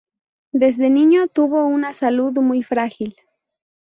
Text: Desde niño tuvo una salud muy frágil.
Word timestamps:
Desde 0.51 0.89
niño 0.89 1.27
tuvo 1.27 1.67
una 1.67 1.93
salud 1.93 2.31
muy 2.39 2.63
frágil. 2.63 3.15